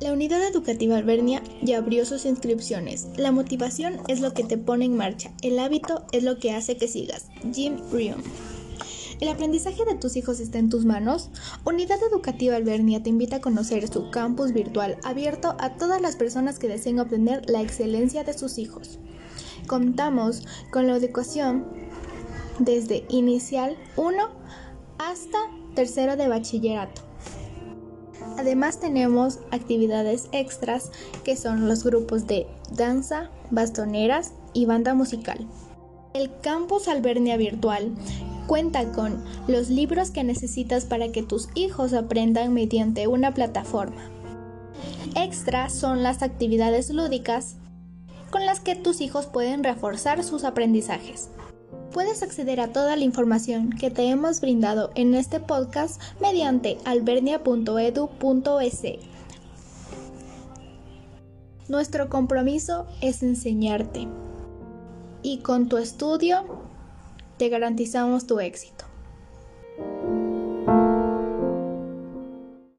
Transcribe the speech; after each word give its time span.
La 0.00 0.12
unidad 0.12 0.42
educativa 0.42 0.96
Albernia 0.96 1.40
ya 1.62 1.78
abrió 1.78 2.04
sus 2.04 2.24
inscripciones. 2.24 3.06
La 3.16 3.30
motivación 3.30 4.00
es 4.08 4.20
lo 4.20 4.34
que 4.34 4.42
te 4.42 4.58
pone 4.58 4.86
en 4.86 4.96
marcha. 4.96 5.30
El 5.40 5.58
hábito 5.58 6.04
es 6.10 6.24
lo 6.24 6.38
que 6.38 6.50
hace 6.50 6.76
que 6.76 6.88
sigas. 6.88 7.26
Jim 7.52 7.78
Rion. 7.92 8.20
¿El 9.20 9.28
aprendizaje 9.28 9.84
de 9.84 9.94
tus 9.94 10.16
hijos 10.16 10.40
está 10.40 10.58
en 10.58 10.68
tus 10.68 10.84
manos? 10.84 11.30
Unidad 11.64 12.00
Educativa 12.10 12.56
Albernia 12.56 13.02
te 13.04 13.10
invita 13.10 13.36
a 13.36 13.40
conocer 13.40 13.86
su 13.86 14.10
campus 14.10 14.52
virtual 14.52 14.98
abierto 15.04 15.54
a 15.60 15.76
todas 15.76 16.00
las 16.00 16.16
personas 16.16 16.58
que 16.58 16.68
deseen 16.68 16.98
obtener 16.98 17.48
la 17.48 17.62
excelencia 17.62 18.24
de 18.24 18.36
sus 18.36 18.58
hijos. 18.58 18.98
Contamos 19.68 20.42
con 20.72 20.88
la 20.88 20.96
educación 20.96 21.66
desde 22.58 23.06
inicial 23.08 23.78
1 23.96 24.28
hasta 24.98 25.38
tercero 25.76 26.16
de 26.16 26.28
bachillerato. 26.28 27.02
Además 28.38 28.80
tenemos 28.80 29.38
actividades 29.50 30.28
extras 30.32 30.90
que 31.24 31.36
son 31.36 31.68
los 31.68 31.84
grupos 31.84 32.26
de 32.26 32.46
danza, 32.72 33.30
bastoneras 33.50 34.32
y 34.52 34.66
banda 34.66 34.94
musical. 34.94 35.46
El 36.14 36.30
campus 36.40 36.88
Albernia 36.88 37.36
Virtual 37.36 37.92
cuenta 38.46 38.92
con 38.92 39.24
los 39.48 39.68
libros 39.68 40.10
que 40.10 40.24
necesitas 40.24 40.84
para 40.84 41.10
que 41.10 41.22
tus 41.22 41.48
hijos 41.54 41.92
aprendan 41.92 42.52
mediante 42.52 43.06
una 43.06 43.32
plataforma. 43.34 44.10
Extra 45.16 45.70
son 45.70 46.02
las 46.02 46.22
actividades 46.22 46.90
lúdicas 46.90 47.56
con 48.30 48.46
las 48.46 48.60
que 48.60 48.74
tus 48.74 49.00
hijos 49.00 49.26
pueden 49.26 49.62
reforzar 49.62 50.24
sus 50.24 50.44
aprendizajes. 50.44 51.30
Puedes 51.94 52.22
acceder 52.24 52.60
a 52.60 52.72
toda 52.72 52.96
la 52.96 53.04
información 53.04 53.70
que 53.70 53.88
te 53.88 54.08
hemos 54.08 54.40
brindado 54.40 54.90
en 54.96 55.14
este 55.14 55.38
podcast 55.38 56.02
mediante 56.20 56.76
albernia.edu.es. 56.84 58.82
Nuestro 61.68 62.08
compromiso 62.08 62.88
es 63.00 63.22
enseñarte 63.22 64.08
y 65.22 65.38
con 65.38 65.68
tu 65.68 65.76
estudio 65.76 66.44
te 67.38 67.48
garantizamos 67.48 68.26
tu 68.26 68.40
éxito. 68.40 68.86